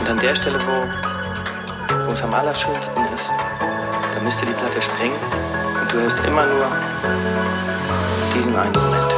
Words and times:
Und 0.00 0.08
an 0.08 0.18
der 0.18 0.34
Stelle, 0.34 0.58
wo, 0.66 2.06
wo 2.06 2.12
es 2.12 2.22
am 2.22 2.32
allerschönsten 2.34 3.04
ist, 3.14 3.30
da 4.14 4.20
müsste 4.22 4.46
die 4.46 4.52
Platte 4.52 4.80
springen 4.80 5.16
und 5.80 5.92
du 5.92 5.98
hörst 5.98 6.18
immer 6.24 6.44
nur 6.46 6.66
diesen 8.34 8.56
einen 8.56 8.72
Moment. 8.72 9.17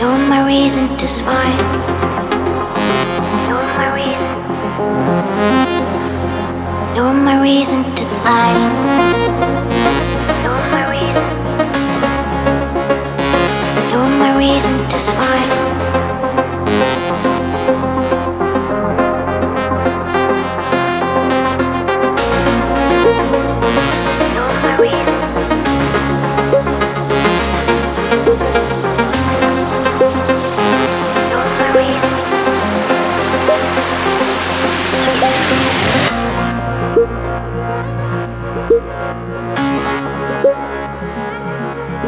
You're 0.00 0.18
my 0.28 0.44
reason. 0.48 0.88
To 0.96 1.06
smile. 1.06 2.13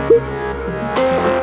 Música 0.09 1.36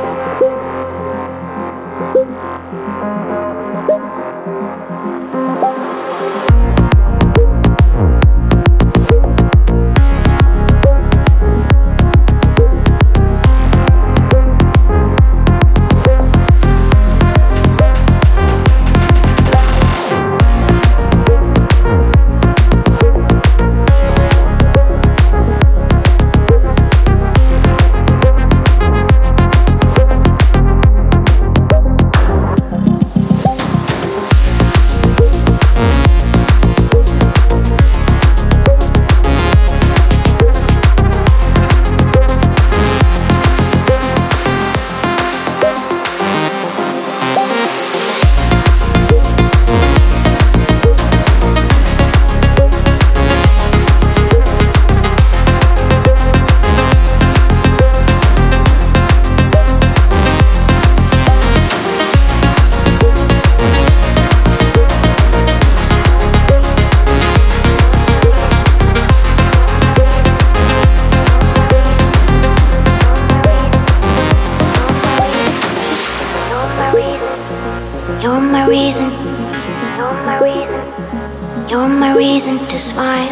You're 81.69 81.87
my 81.87 82.15
reason 82.17 82.57
to 82.67 82.77
smile. 82.77 83.29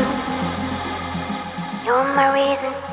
You're 1.86 2.04
my 2.16 2.32
reason 2.34 2.91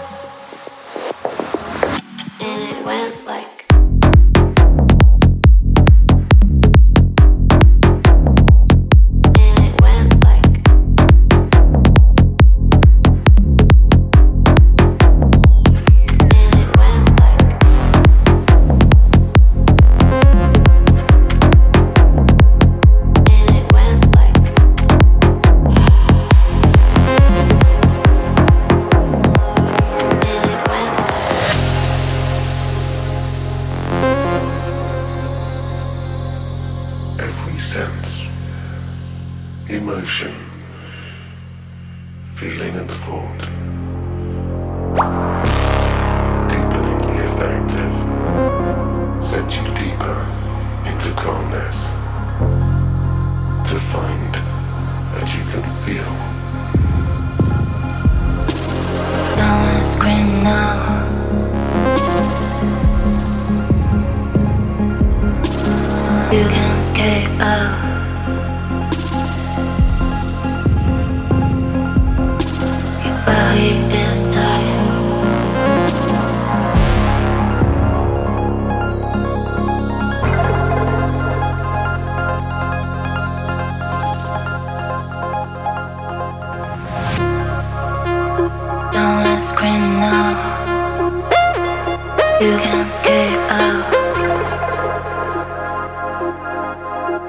you 92.49 92.57
can't 92.57 92.89
escape 92.89 93.41
out. 93.51 93.93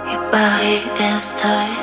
Your 0.09 0.31
body 0.31 0.77
is 1.03 1.33
tied. 1.35 1.78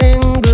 Single 0.00 0.47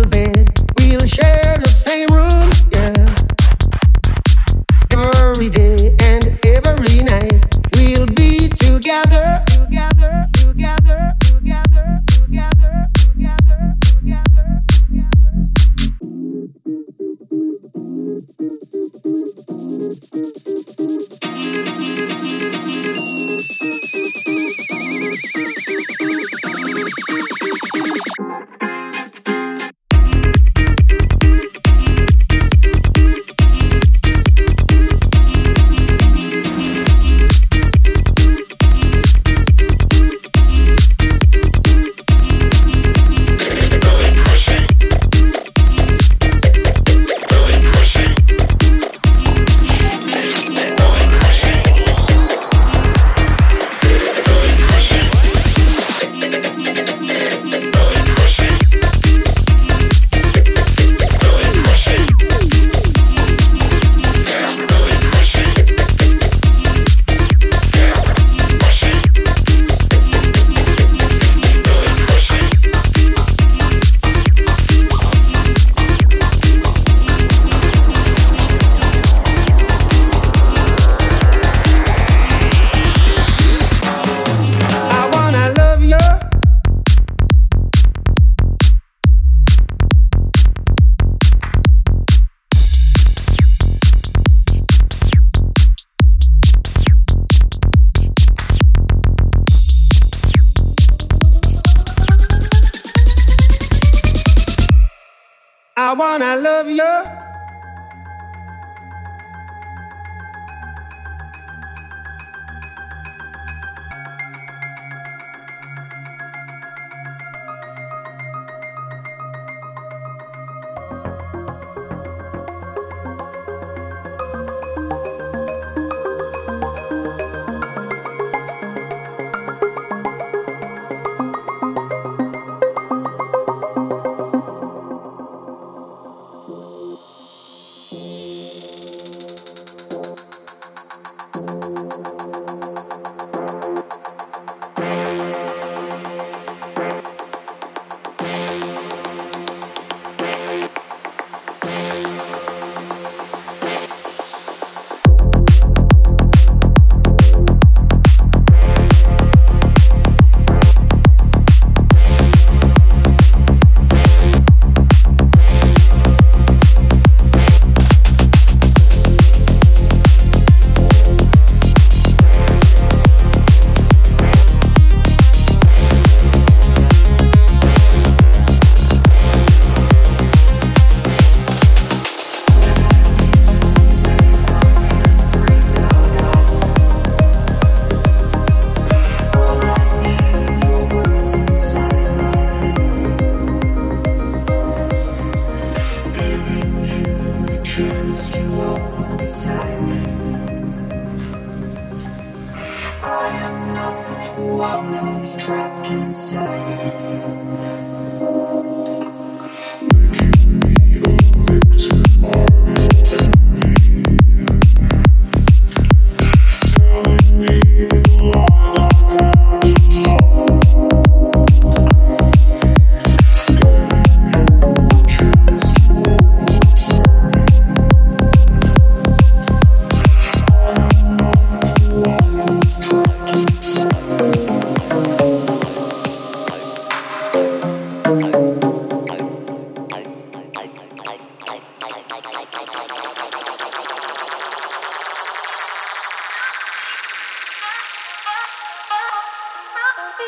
wanna 105.95 106.35
love 106.37 106.69
you. 106.69 107.24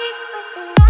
always 0.08 0.20
the 0.56 0.87